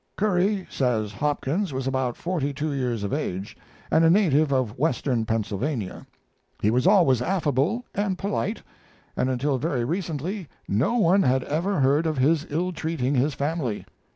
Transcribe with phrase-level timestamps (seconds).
[0.17, 3.55] Curry says Hopkins was about forty two years of age,
[3.91, 6.07] and a native of western Pennsylvania;
[6.59, 8.63] he was always affable and polite,
[9.15, 13.85] and until very recently no one had ever heard of his ill treating his family.